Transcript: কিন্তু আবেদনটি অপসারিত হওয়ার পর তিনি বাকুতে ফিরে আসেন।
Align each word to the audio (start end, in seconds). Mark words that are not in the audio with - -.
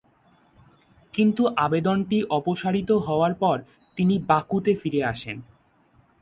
কিন্তু 1.13 1.43
আবেদনটি 1.57 2.17
অপসারিত 2.29 2.89
হওয়ার 3.07 3.33
পর 3.33 3.57
তিনি 3.97 4.15
বাকুতে 4.27 4.71
ফিরে 4.75 5.01
আসেন। 5.03 5.37